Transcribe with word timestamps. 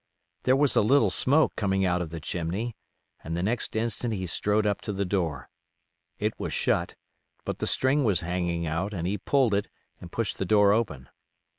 There 0.45 0.55
was 0.55 0.75
a 0.75 0.81
little 0.81 1.11
smoke 1.11 1.55
coming 1.55 1.85
out 1.85 2.01
of 2.01 2.09
the 2.09 2.19
chimney, 2.19 2.75
and 3.23 3.37
the 3.37 3.43
next 3.43 3.75
instant 3.75 4.15
he 4.15 4.25
strode 4.25 4.65
up 4.65 4.81
to 4.81 4.91
the 4.93 5.05
door. 5.05 5.47
It 6.17 6.39
was 6.39 6.53
shut, 6.53 6.95
but 7.45 7.59
the 7.59 7.67
string 7.67 8.03
was 8.03 8.21
hanging 8.21 8.65
out 8.65 8.95
and 8.95 9.05
he 9.05 9.19
pulled 9.19 9.53
it 9.53 9.69
and 9.99 10.11
pushed 10.11 10.39
the 10.39 10.43
door 10.45 10.73
open. 10.73 11.07